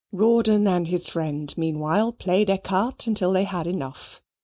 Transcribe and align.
Rawdon 0.11 0.67
and 0.67 0.87
his 0.87 1.07
friend 1.07 1.53
meanwhile 1.55 2.11
played 2.11 2.49
ecarte 2.49 3.05
until 3.05 3.31
they 3.31 3.43
had 3.43 3.67
enough. 3.67 4.19